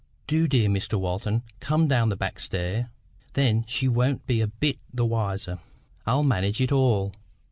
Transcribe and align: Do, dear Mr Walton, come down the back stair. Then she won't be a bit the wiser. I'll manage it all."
Do, 0.25 0.47
dear 0.47 0.67
Mr 0.67 0.99
Walton, 0.99 1.43
come 1.59 1.87
down 1.87 2.09
the 2.09 2.15
back 2.15 2.39
stair. 2.39 2.89
Then 3.33 3.65
she 3.67 3.87
won't 3.87 4.25
be 4.25 4.41
a 4.41 4.47
bit 4.47 4.79
the 4.91 5.05
wiser. 5.05 5.59
I'll 6.07 6.23
manage 6.23 6.59
it 6.59 6.71
all." 6.71 7.13